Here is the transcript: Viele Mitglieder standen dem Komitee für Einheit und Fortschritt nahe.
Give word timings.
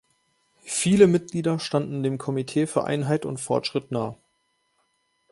Viele 0.65 1.05
Mitglieder 1.05 1.59
standen 1.59 2.01
dem 2.01 2.17
Komitee 2.17 2.65
für 2.65 2.85
Einheit 2.85 3.23
und 3.23 3.39
Fortschritt 3.39 3.91
nahe. 3.91 4.15